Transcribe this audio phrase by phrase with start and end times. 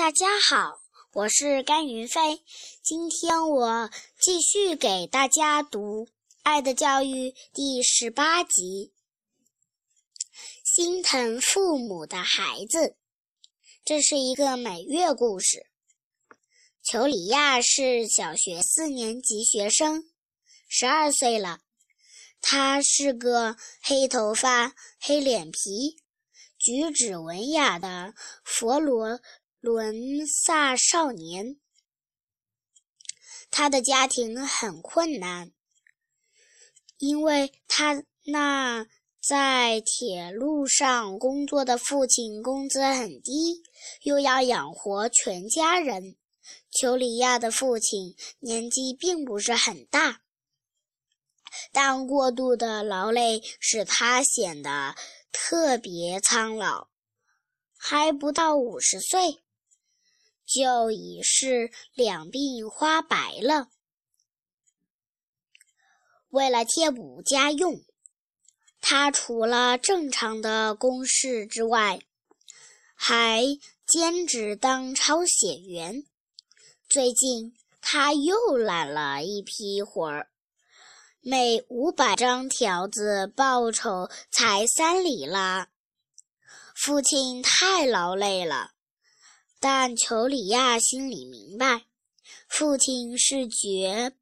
[0.00, 0.80] 大家好，
[1.12, 2.42] 我是甘云飞。
[2.82, 6.06] 今天我继续给大家读
[6.42, 8.94] 《爱的教育》第十八集。
[10.64, 12.96] 心疼父母的孩子，
[13.84, 15.66] 这是一个美月故事。
[16.82, 20.04] 裘里亚是小学四年级学生，
[20.66, 21.60] 十二岁了。
[22.40, 25.98] 他是个黑头发、黑脸皮。
[26.58, 28.12] 举止文雅的
[28.44, 29.18] 佛罗
[29.60, 31.58] 伦萨少年，
[33.50, 35.52] 他的家庭很困难，
[36.98, 38.86] 因为他那
[39.20, 43.62] 在铁路上工作的父亲工资很低，
[44.02, 46.16] 又要养活全家人。
[46.70, 50.22] 裘里亚的父亲年纪并不是很大，
[51.70, 54.94] 但过度的劳累使他显得。
[55.32, 56.88] 特别苍老，
[57.76, 59.44] 还不到五十岁，
[60.52, 63.68] 就已是两鬓花白了。
[66.30, 67.84] 为了贴补家用，
[68.80, 72.00] 他除了正常的公事之外，
[72.94, 73.44] 还
[73.86, 76.04] 兼职当抄写员。
[76.88, 80.30] 最近，他又揽了一批活儿。
[81.20, 85.68] 每五百张条子报酬才三里拉，
[86.74, 88.72] 父亲太劳累了。
[89.60, 91.84] 但裘里亚心里明白，
[92.48, 94.12] 父亲是绝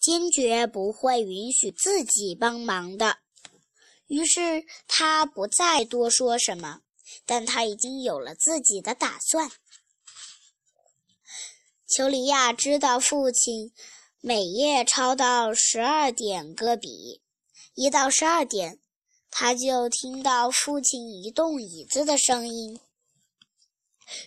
[0.00, 3.18] 坚决不会允许自己帮忙的。
[4.06, 6.80] 于是他不再多说什么，
[7.26, 9.50] 但他已经有了自己的打算。
[11.86, 13.72] 裘里亚知道父亲。
[14.26, 17.20] 每夜抄到十二点搁笔，
[17.74, 18.78] 一到十二点，
[19.30, 22.80] 他就听到父亲移动椅子的声音，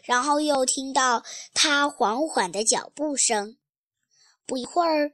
[0.04, 3.58] 然后又听到他缓缓的脚步声。
[4.46, 5.12] 不一会儿，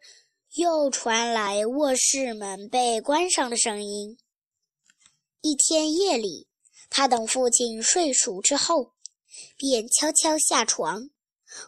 [0.56, 4.18] 又传来卧室门被关上的声音。
[5.42, 6.48] 一天夜里，
[6.90, 8.94] 他等父亲睡熟之后，
[9.58, 11.10] 便悄悄下床。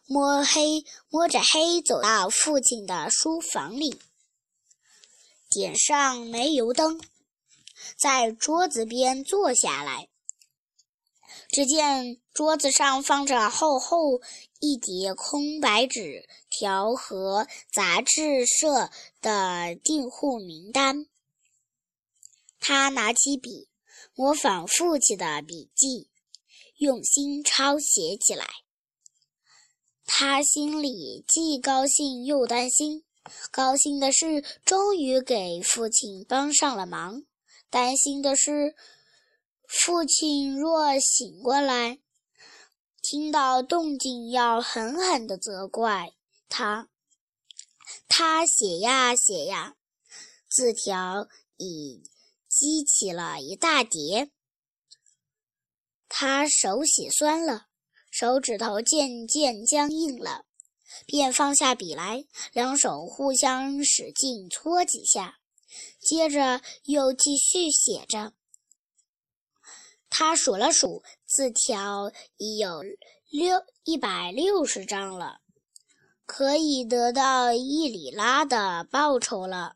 [0.07, 4.01] 摸黑摸着黑走到父亲的书房里，
[5.47, 6.99] 点上煤油灯，
[7.95, 10.09] 在桌子边坐下来。
[11.55, 14.19] 只见桌子上放着厚厚
[14.59, 18.89] 一叠空白纸条和杂志社
[19.21, 21.05] 的订户名单。
[22.59, 23.69] 他拿起笔，
[24.15, 26.09] 模仿父亲的笔记，
[26.75, 28.45] 用心抄写起来。
[30.03, 33.05] 他心里既高兴又担心。
[33.49, 37.23] 高兴的是终于给父亲帮上了忙，
[37.69, 38.75] 担心的是
[39.67, 41.99] 父亲若醒过来，
[43.01, 46.13] 听到动静要狠狠地责怪
[46.47, 46.89] 他。
[48.07, 49.75] 他写呀写呀，
[50.47, 51.27] 字条
[51.57, 52.03] 已
[52.47, 54.31] 积起了一大叠，
[56.07, 57.67] 他手写酸了。
[58.09, 60.45] 手指头渐渐僵硬了，
[61.05, 65.39] 便放下笔来，两手互相使劲搓几下，
[65.99, 68.33] 接着又继续写着。
[70.17, 72.81] 他数了数，字条已有
[73.29, 75.41] 六一百六十张了，
[76.25, 79.75] 可以得到一里拉的报酬了，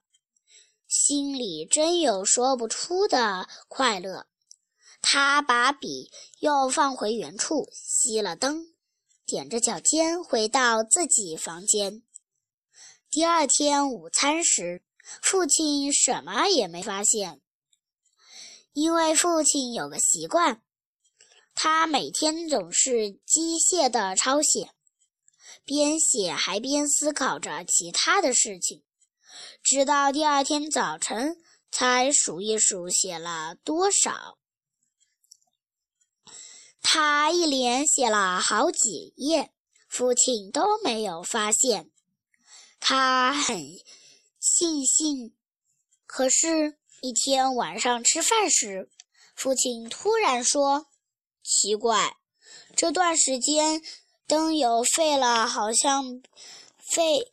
[0.88, 4.28] 心里真有说不出的快乐。
[5.02, 8.74] 他把笔又放回原处，熄了灯，
[9.28, 12.02] 踮着脚尖回到自己房间。
[13.10, 14.84] 第二天午餐时，
[15.22, 17.42] 父亲什么也没发现，
[18.80, 20.64] 因为父亲有个习惯，
[21.54, 24.72] 他每天总是机械地抄写，
[25.66, 28.82] 边写还边思考着其他的事情，
[29.62, 31.36] 直到第二天早晨
[31.70, 34.38] 才数一数写了多少。
[36.82, 39.52] 他一连写了好几页，
[39.90, 41.92] 父亲都没有发现。
[42.80, 43.58] 他很
[44.40, 45.36] 庆幸。
[46.06, 48.90] 可是，一天晚上吃饭时，
[49.36, 50.88] 父亲突然说
[51.42, 52.18] ：“奇怪，
[52.75, 53.81] 这段时间
[54.28, 56.22] 灯油费了，好像
[56.94, 57.31] 费……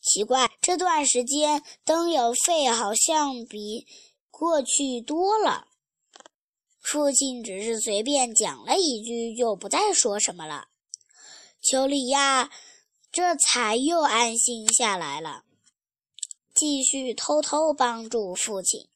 [0.00, 3.86] 奇怪，这段时间灯油费好像比
[4.30, 5.68] 过去多了。”
[6.82, 10.66] 父亲只是随便讲了一句，就不再说什么了。
[11.60, 12.50] 裘里亚
[13.12, 15.44] 这才又安心下来了，
[16.54, 18.88] 继续偷偷帮助父亲。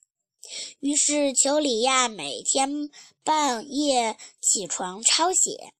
[0.80, 2.90] 于是，裘里亚每天
[3.24, 5.72] 半夜起床抄写，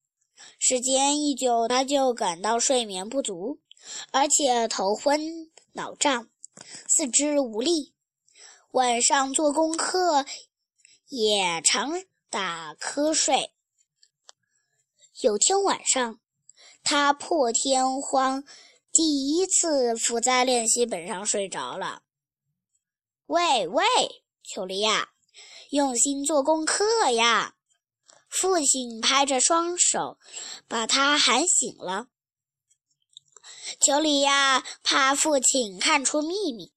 [0.59, 3.59] 时间一久，他就感到睡眠不足，
[4.11, 6.27] 而且头昏脑胀，
[6.87, 7.93] 四肢无力。
[8.71, 10.25] 晚上做功课
[11.07, 13.53] 也常打瞌睡。
[15.21, 16.19] 有天晚上，
[16.83, 18.43] 他破天荒
[18.97, 22.01] 第一次伏在练习本上睡着了。
[23.27, 23.85] 喂喂，
[24.41, 25.09] 裘利亚，
[25.69, 27.53] 用心做功课呀！
[28.27, 30.17] 父亲拍着双手，
[30.67, 32.07] 把他喊醒了。
[33.79, 36.73] 裘利亚怕父亲看出秘密，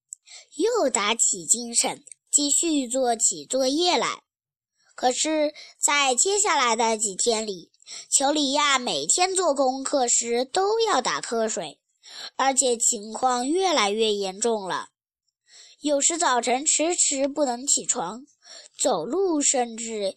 [0.56, 4.22] 又打起精神，继续做起作业来。
[4.94, 7.72] 可是，在接下来的几天里，
[8.10, 11.79] 裘利亚每天做功课时都要打瞌睡，
[12.36, 14.88] 而且情况越来越严重了。
[15.80, 18.24] 有时早晨迟迟不能起床，
[18.78, 20.16] 走路甚至……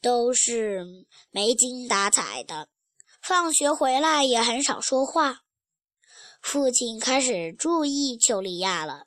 [0.00, 0.84] 都是
[1.30, 2.68] 没精打采的，
[3.22, 5.42] 放学回来也很少说话。
[6.40, 9.06] 父亲开始注意裘利亚了，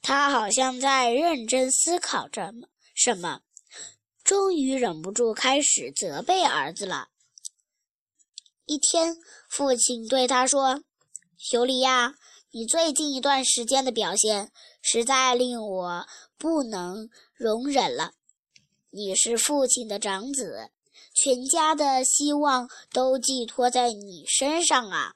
[0.00, 2.52] 他好像在认真思考着
[2.94, 3.40] 什么，
[4.22, 7.08] 终于忍不住开始责备儿子了。
[8.66, 9.16] 一天，
[9.50, 10.84] 父亲对他说
[11.50, 12.14] ：“裘利亚，
[12.52, 16.06] 你最近一段时间的表现实在令我
[16.38, 18.12] 不能容忍了。”
[18.94, 20.70] 你是父亲的长子，
[21.12, 25.14] 全家的希望都寄托在你身上啊！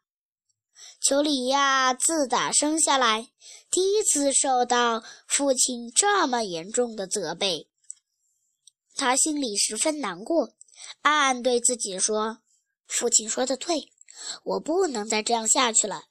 [1.00, 3.30] 裘里亚自打生下来，
[3.70, 7.68] 第一次受到父亲这么严重的责备，
[8.96, 10.50] 他心里十分难过，
[11.02, 12.38] 暗暗对自己说
[12.88, 13.92] ：“父亲说的对，
[14.42, 16.06] 我不能再这样下去了，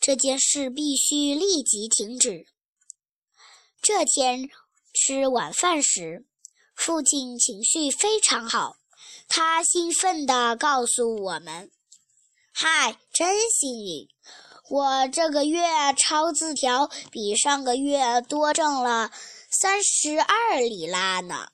[0.00, 2.46] 这件事必须立即停止。”
[3.82, 4.48] 这天
[4.92, 6.26] 吃晚饭时。
[6.74, 8.76] 父亲情绪非常好，
[9.28, 11.70] 他兴奋地告诉我们
[12.52, 14.08] ：“嗨，真幸运！
[14.68, 15.62] 我这个月
[15.96, 19.10] 抄字条比上个月多挣了
[19.50, 21.48] 三十二里拉呢。”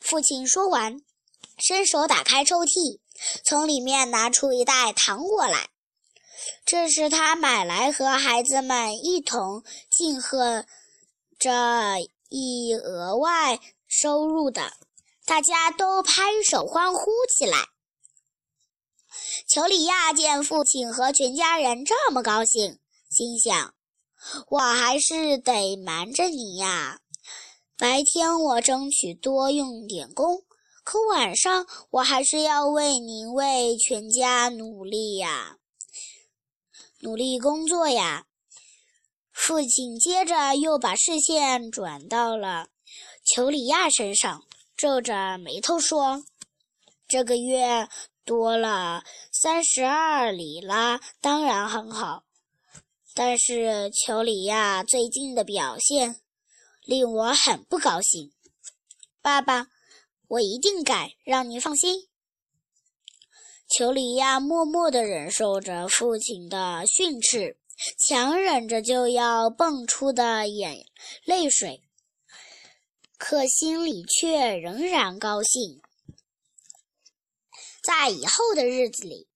[0.00, 1.02] 父亲说完，
[1.58, 3.00] 伸手打开抽屉，
[3.44, 5.68] 从里面拿出一袋糖果来，
[6.64, 10.64] 这是他买来和孩子们一同庆贺
[11.38, 11.50] 这
[12.28, 13.60] 一额外。
[13.86, 14.72] 收入的，
[15.24, 17.68] 大家都拍手欢呼起来。
[19.46, 23.74] 裘里亚见父亲和全家人这么高兴，心想
[24.50, 26.98] ：“我还是得瞒着你呀。
[27.78, 30.42] 白天我争取多用点功，
[30.82, 35.58] 可晚上我还是要为您为全家努力呀，
[37.04, 38.26] 努力工作呀。”
[39.30, 42.68] 父亲接着又把视线转到了。
[43.24, 44.44] 裘里亚身上
[44.76, 46.24] 皱着眉头说
[47.08, 47.88] ：“这个月
[48.24, 52.24] 多了三十二里拉，当然很好。
[53.12, 56.20] 但是裘里亚最近的表现
[56.82, 58.32] 令我很不高兴。
[59.20, 59.66] 爸爸，
[60.28, 62.08] 我一定改，让您放心。”
[63.76, 67.56] 裘里亚默默地忍受着父亲的训斥，
[67.98, 70.86] 强忍着就要蹦出的眼
[71.24, 71.82] 泪水。
[73.18, 75.82] 可心里却仍然高兴。
[77.82, 79.26] 在以后的日子里，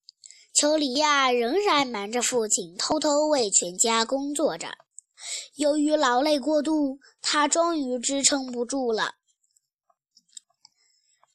[0.55, 4.69] 裘里亚仍然瞒着父亲，偷偷为全家工作着。
[5.56, 9.15] 由于劳累过度，他终于支撑不住了。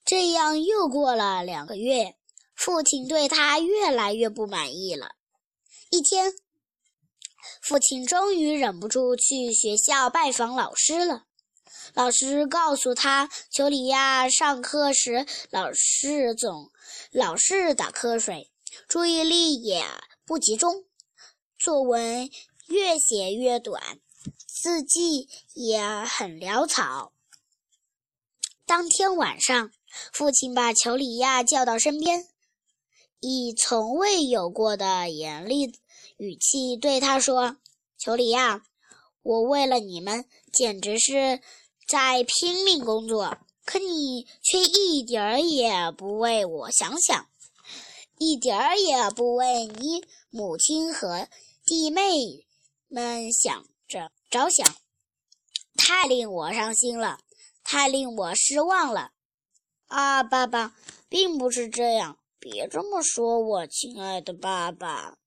[0.05, 2.15] 这样又过了两个月，
[2.63, 5.15] 父亲对他越来越不满意了。
[5.89, 6.33] 一天，
[7.61, 11.25] 父亲终于忍不住去学校拜访老师了。
[11.93, 16.71] 老师告诉他，裘里亚上课时老是总
[17.11, 18.49] 老是打瞌睡，
[18.87, 19.83] 注意力也
[20.25, 20.85] 不集中，
[21.59, 22.29] 作文
[22.67, 23.99] 越写越短，
[24.47, 27.11] 字迹也很潦草。
[28.65, 29.69] 当天晚上，
[30.13, 32.29] 父亲把裘里亚叫到身边，
[33.25, 35.71] 以从未有过的严厉
[36.17, 37.55] 语气对他说
[37.97, 38.63] ：“裘里亚，
[39.21, 41.39] 我为了你们，简直是……”
[41.85, 47.27] 在拼命工作，可你却一点儿也不为我想想，
[48.17, 51.27] 一点儿也不为你母亲和
[51.65, 52.47] 弟妹
[52.87, 54.75] 们想着着想，
[55.75, 57.19] 太令我伤心了，
[57.63, 59.11] 太令我失望了。
[59.87, 60.75] 啊，爸爸，
[61.09, 65.17] 并不是这样，别这么说，我亲爱的爸爸。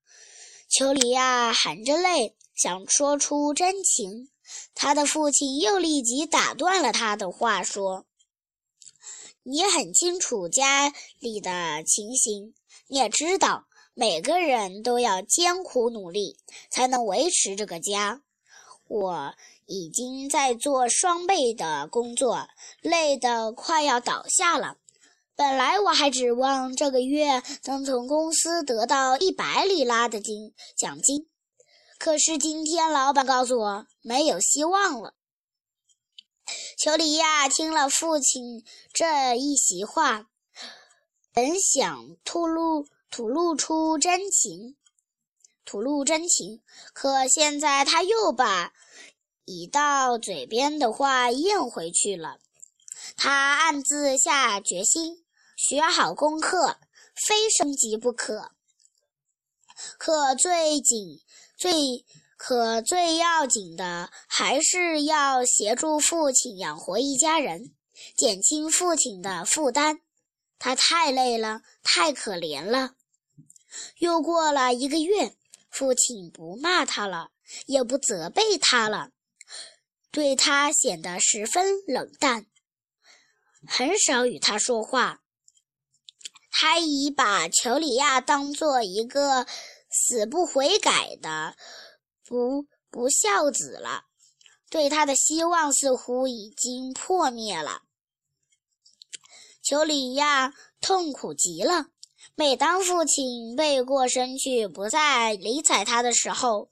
[0.69, 4.29] 丘里亚含着泪想说出真情。
[4.75, 8.05] 他的父亲又立即打断了他的话，说
[9.45, 12.53] ：“你很清楚家里的情形，
[12.87, 16.37] 你也知道每个人都要艰苦努力
[16.69, 18.21] 才能维持这个家。
[18.89, 22.47] 我已经在做双倍的工作，
[22.83, 24.77] 累得快要倒下了。
[25.37, 31.29] 本来我还指望这个月能从公司得到一百里拉的金奖金，
[31.99, 35.13] 可是今天老板告诉我没有希望了。
[36.79, 38.65] 裘里亚听了父亲
[38.95, 40.27] 这一席话，
[41.35, 44.75] 本想吐露吐露出真情，
[45.67, 46.63] 吐露真情，
[46.95, 48.73] 可现在他又把
[49.45, 52.39] 已到嘴边的话咽回去了。
[53.17, 55.25] 他暗自下决心，
[55.69, 56.79] 学好功课，
[57.27, 58.53] 非升级不可。
[59.99, 61.21] 可最紧
[61.59, 62.05] 最。
[62.39, 67.75] 可最要紧的还是要协助父亲养活一家人，
[68.15, 70.03] 减轻父亲的负担。
[70.59, 72.91] 他太累了，太可怜了。
[74.01, 75.35] 又过了一个月，
[75.71, 77.31] 父亲不骂他了，
[77.65, 79.13] 也不责备他了，
[80.11, 82.45] 对他显得十分冷淡，
[83.67, 85.23] 很少与他说话。
[86.59, 89.47] 他已把裘里亚当做一个
[89.91, 91.55] 死不悔改的。
[92.25, 94.05] 不不孝子了，
[94.71, 97.83] 对他的希望似乎已经破灭了。
[99.63, 101.89] 裘里亚痛苦极了。
[102.35, 106.71] 每当父亲背过身去，不再理睬他的时候，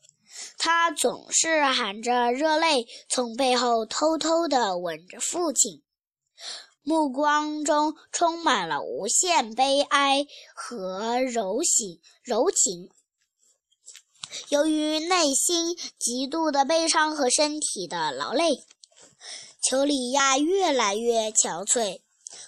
[0.56, 5.82] 他总是含着热泪从背后偷偷地吻着父亲，
[6.84, 12.90] 目光中充满了无限悲哀和柔情柔情。
[14.50, 18.64] 由于内心极度的悲伤和身体的劳累，
[19.62, 22.02] 裘里亚越来越憔悴，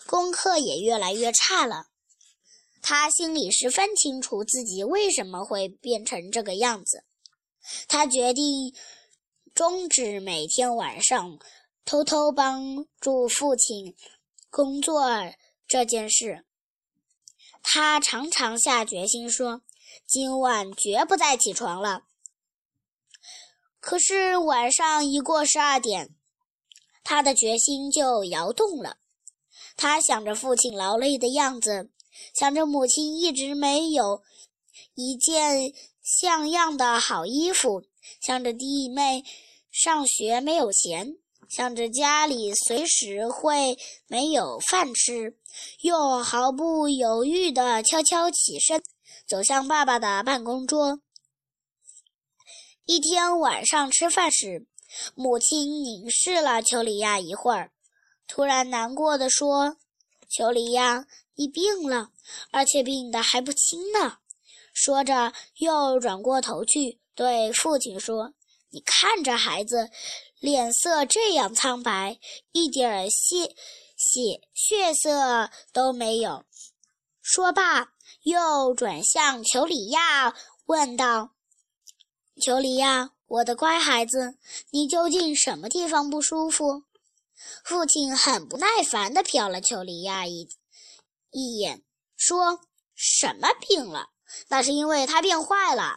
[0.07, 1.87] 功课也越来越差了。
[2.83, 7.05] 他心里十分清楚自己为什么会变成这个样子。
[7.89, 8.75] 他决定
[9.55, 11.39] 终止每天晚上
[11.85, 13.97] 偷偷帮助父亲
[14.57, 15.05] 工作
[15.69, 16.47] 这件事。
[17.63, 19.61] 他常常下决心说。
[20.07, 22.05] 今晚绝不再起床了。
[23.81, 26.15] 可是晚上一过十二点，
[27.05, 28.97] 他的决心就摇动了。
[29.77, 31.91] 他想着父亲劳累的样子，
[32.35, 34.23] 想着母亲一直没有
[34.95, 35.73] 一件
[36.03, 37.85] 像样的好衣服，
[38.21, 39.23] 想着弟妹
[39.71, 45.37] 上学没有钱，想着家里随时会没有饭吃，
[45.81, 48.83] 又毫不犹豫地悄悄起身。
[49.27, 51.01] 走向爸爸的办公桌。
[52.85, 54.67] 一天晚上吃饭时，
[55.17, 57.73] 母亲凝视了裘里亚一会儿，
[58.29, 59.79] 突然难过的说
[60.31, 62.11] ：“裘里亚，你病了，
[62.53, 64.19] 而且病得还不轻呢。”
[64.73, 68.35] 说着，又转过头去对父亲说
[68.77, 69.91] ：“你看这孩子，
[70.39, 72.21] 脸色这样苍白，
[72.53, 73.57] 一点血
[73.97, 76.45] 血血色都没有。”
[77.23, 77.95] 说罢。
[78.23, 81.31] 又转向裘里亚问道
[82.43, 84.37] ：“裘里亚，我的乖孩子，
[84.71, 86.83] 你究竟什么地方不舒服？”
[87.65, 90.49] 父亲很不耐烦地瞟了裘里亚一
[91.31, 91.85] 一眼，
[92.17, 92.61] 说
[92.97, 94.11] ：“什么病了？
[94.49, 95.97] 那是因为他变坏了。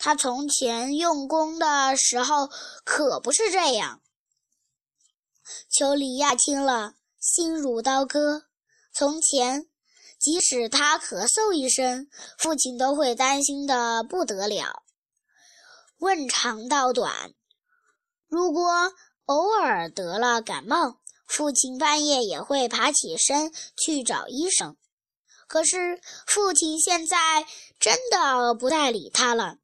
[0.00, 2.50] 他从前用功的时候
[2.84, 4.02] 可不是这样。”
[5.70, 8.46] 裘里亚听了，心如刀割。
[8.92, 9.68] 从前。
[10.20, 14.82] 即使他咳嗽一声，父亲都会担心的不得了。
[15.96, 17.32] 问长道短，
[18.28, 18.92] 如果
[19.24, 23.50] 偶尔得了感冒，父亲半夜也会爬起身
[23.82, 24.76] 去找医生。
[25.48, 27.46] 可是父亲现在
[27.78, 29.56] 真的不再理他了，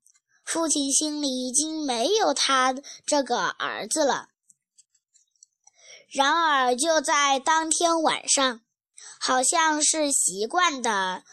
[0.47, 2.75] 父亲心里已经没有他
[3.05, 4.29] 这个儿子了。
[6.09, 8.63] 然而，就在当天晚上。
[9.19, 11.25] 好像是习惯的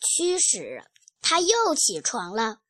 [0.00, 0.84] 驱使，
[1.20, 2.60] 他又起床了。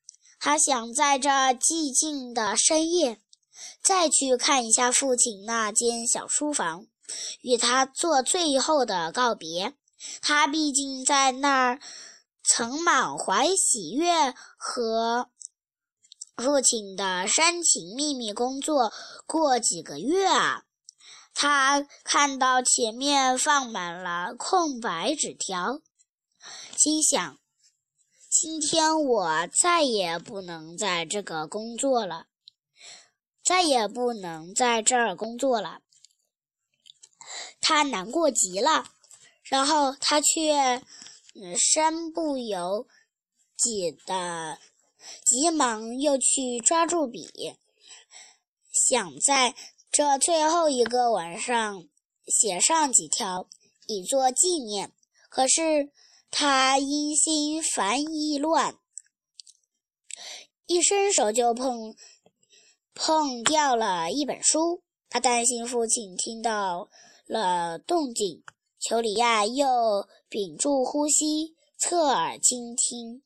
[0.41, 3.21] 他想在这寂静的深夜，
[3.81, 6.87] 再去看一下父亲那间小书房，
[7.41, 9.75] 与他做最后的告别。
[10.21, 11.81] 他毕竟在那儿
[12.43, 15.31] 曾满怀喜悦和
[16.39, 18.93] 父亲的深情秘密工作
[19.27, 20.65] 过几个月啊。
[21.35, 25.81] 他看到前面放满了空白纸条，
[26.77, 27.39] 心想：
[28.29, 32.27] 今天我再也不能在这个工作了，
[33.45, 35.81] 再也不能在这儿工作了。
[37.61, 38.87] 他难过极了，
[39.43, 40.83] 然后他却
[41.57, 42.89] 身不由
[43.57, 44.59] 己的
[45.25, 47.57] 急忙又去抓住笔，
[48.73, 49.55] 想在
[49.91, 51.89] 这最后一个晚上
[52.27, 53.49] 写上几条，
[53.87, 54.93] 以作纪念。
[55.29, 55.91] 可是
[56.31, 58.79] 他因心烦意乱，
[60.67, 61.95] 一伸手就碰
[62.95, 64.83] 碰掉了一本书。
[65.11, 66.89] 他担心父亲听到
[67.27, 68.43] 了动静。
[68.79, 73.23] 裘里亚又屏住呼吸，侧耳倾听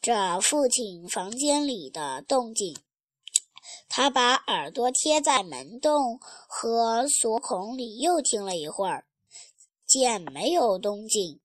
[0.00, 2.76] 着父亲房间里的动静。
[3.88, 9.06] 他把耳朵贴在门洞和锁孔里，又听了一会儿，
[9.86, 11.40] 见没有动静，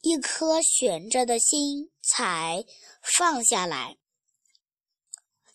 [0.00, 2.64] 一颗悬着的心才
[3.02, 3.96] 放下来。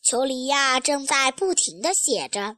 [0.02, 2.58] 裘里亚正在不停地写着，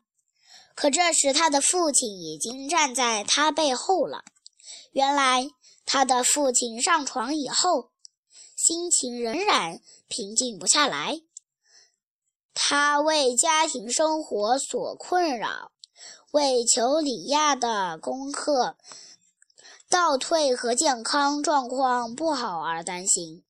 [0.75, 4.23] 可这时他的父亲已经站在他背后了。
[4.91, 5.47] 原来
[5.85, 7.90] 他的父亲上床以后，
[8.71, 11.19] 心情仍然平静不下来。
[12.53, 15.73] 他为家庭生活所困扰，
[16.31, 18.77] 为裘里亚的功课
[19.89, 23.43] 倒退和健康状况不好而担心。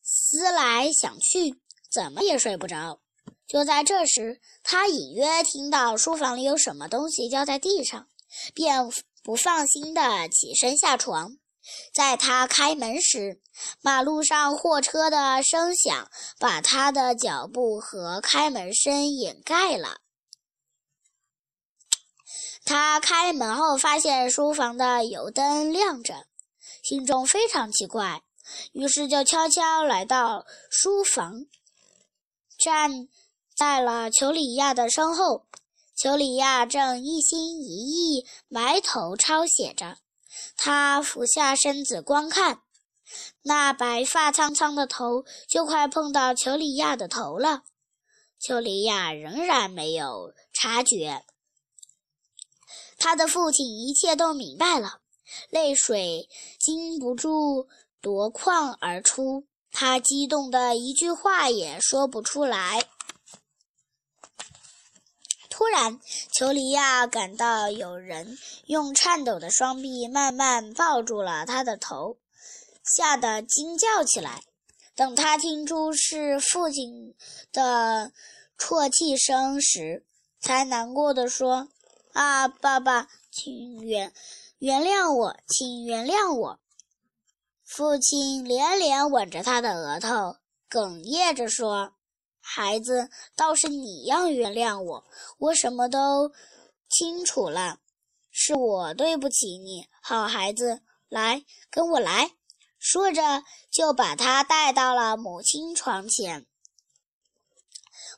[0.00, 3.00] 思来想去，怎么也睡不着。
[3.48, 8.06] 就在这时，他隐约听到书房里有什么东西掉在地上，
[8.54, 8.88] 便。
[9.24, 11.36] 不放心的起身下床，
[11.92, 13.40] 在他开门时，
[13.80, 19.98] 马路上货车的声响把他的脚步和开门声掩盖了。
[22.64, 26.26] 他开门后发现书房的油灯亮着，
[26.82, 28.22] 心中非常奇怪，
[28.72, 31.46] 于是就悄悄来到书房，
[32.58, 33.08] 站
[33.56, 35.46] 在了裘里亚的身后。
[35.96, 39.96] 裘里亚正一心一意埋头抄写着，
[40.56, 42.62] 他俯下身子观看，
[43.42, 47.62] 那白发苍苍的头就快碰到裘里亚的头了。
[48.38, 51.24] 裘里亚仍然没有察觉，
[52.98, 55.00] 他的父亲一切都明白了，
[55.48, 57.68] 泪水禁不住
[58.00, 62.88] 夺眶而出，他激动的一句话也说不出来。
[65.56, 65.98] 突然，
[66.30, 72.18] 裘里亚感到有人用颤抖的双臂慢慢抱住了他的头，
[72.84, 74.42] 吓得惊叫起来。
[74.94, 77.14] 等他听出是父亲
[77.54, 78.12] 的
[78.58, 80.04] 啜泣声时，
[80.40, 81.68] 才难过的说
[82.12, 84.12] ：“啊，爸爸，请原
[84.58, 86.60] 原谅我，请原谅我。”
[87.64, 90.36] 父亲连连吻着他的额头，
[90.68, 91.94] 哽咽着说。
[92.48, 95.04] 孩子，倒是你要原谅我，
[95.38, 96.30] 我什么都
[96.88, 97.80] 清楚了，
[98.30, 99.88] 是我对不起你。
[100.00, 102.36] 好孩子，来，跟我来。
[102.78, 106.46] 说着，就把他带到了母亲床前。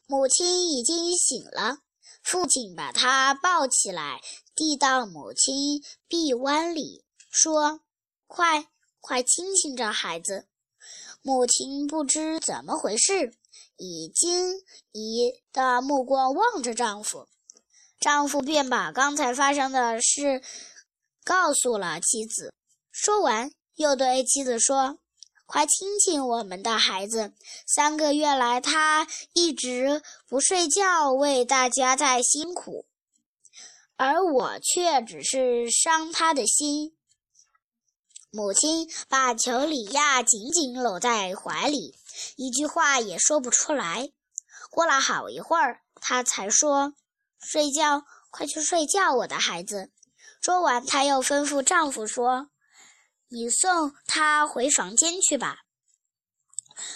[0.06, 1.78] 母亲已经醒了，
[2.22, 4.20] 父亲把他抱起来，
[4.54, 7.80] 递到母亲臂弯里，说
[8.28, 8.68] ：“快，
[9.00, 10.46] 快亲亲这孩子。”
[11.22, 13.37] 母亲不知怎么回事。
[13.78, 14.60] 以惊
[14.92, 17.26] 疑的目光望着丈夫，
[17.98, 20.42] 丈夫便把刚才发生的事
[21.24, 22.52] 告诉了妻子。
[22.90, 24.98] 说完，又对妻子说
[25.46, 27.32] ：“快亲亲我们的孩子。
[27.66, 32.84] 三个月来，他一直不睡觉，为大家在辛苦，
[33.96, 36.94] 而我却只是伤他的心。”
[38.30, 41.96] 母亲把裘里亚紧紧搂在怀里。
[42.36, 44.10] 一句话也说不出来。
[44.70, 46.92] 过了好一会儿，他才说
[47.40, 49.90] ：“睡觉，快去睡觉，我的孩子。”
[50.42, 52.50] 说完，他又吩咐丈夫说
[53.28, 55.60] ：“你送他回房间去吧。”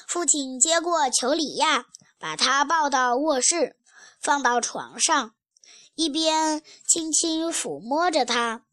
[0.07, 1.87] 父亲接过裘里亚，
[2.18, 3.77] 把他抱到卧室，
[4.21, 5.35] 放到床上，
[5.95, 8.64] 一边轻轻抚摸着他，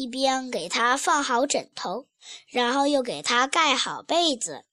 [0.00, 2.06] 一边给他放好枕头，
[2.48, 4.64] 然后又给他盖好被子。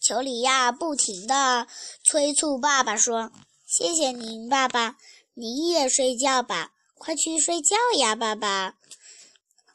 [0.00, 1.68] 裘里亚不停地
[2.02, 3.30] 催促爸爸说
[3.64, 4.96] ：“谢谢您，爸爸，
[5.34, 8.74] 您也睡觉吧，快去睡觉呀，爸爸。”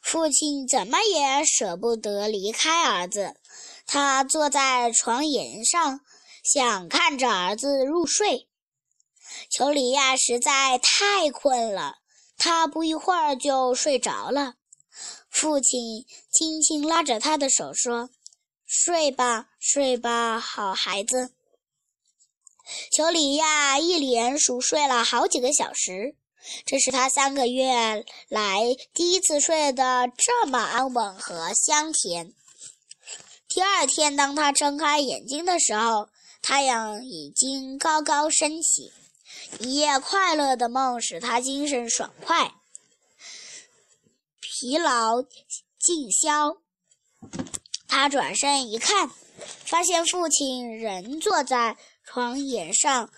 [0.04, 3.38] 父亲怎么也舍不得离开儿子，
[3.88, 6.02] 他坐在床沿上，
[6.44, 8.50] 想看着儿子入睡。
[9.50, 12.00] 裘里亚实在太困了，
[12.46, 14.56] 他不一会儿就睡着了。
[15.30, 18.10] 父亲轻轻拉着他的手说。
[18.66, 21.32] 睡吧，睡吧，好孩子。
[22.92, 26.18] 裘里亚一连熟睡了好几个小时，
[26.66, 28.60] 这是他三个月来
[28.94, 32.34] 第一次睡得这么安稳和香甜。
[33.48, 36.10] 第二天，当他睁开眼睛的时候，
[36.42, 38.92] 太阳已经高高升起。
[39.60, 42.54] 一夜快乐的梦使他精神爽快，
[44.40, 45.22] 疲劳
[45.80, 46.58] 尽消。
[47.88, 49.10] 他转身一看，
[49.66, 53.10] 发现父亲仍坐在床沿上，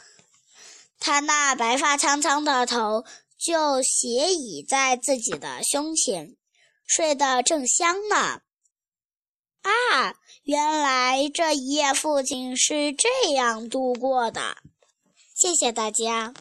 [1.00, 3.06] 他那白发苍苍的头
[3.38, 6.36] 就斜倚在自己的胸前，
[6.86, 8.42] 睡得正香呢。
[9.62, 14.58] 啊，原来这一夜父亲是这样度过的。
[15.36, 16.34] 谢谢大家。